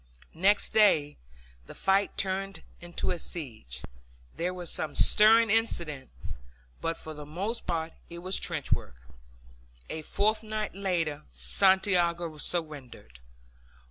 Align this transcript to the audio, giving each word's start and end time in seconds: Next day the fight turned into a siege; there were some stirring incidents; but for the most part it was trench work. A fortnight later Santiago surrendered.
Next 0.33 0.73
day 0.73 1.17
the 1.67 1.75
fight 1.75 2.17
turned 2.17 2.63
into 2.79 3.11
a 3.11 3.19
siege; 3.19 3.83
there 4.35 4.51
were 4.51 4.65
some 4.65 4.95
stirring 4.95 5.51
incidents; 5.51 6.11
but 6.81 6.97
for 6.97 7.13
the 7.13 7.23
most 7.23 7.67
part 7.67 7.93
it 8.09 8.17
was 8.17 8.37
trench 8.39 8.71
work. 8.73 8.95
A 9.91 10.01
fortnight 10.01 10.73
later 10.73 11.25
Santiago 11.31 12.39
surrendered. 12.39 13.19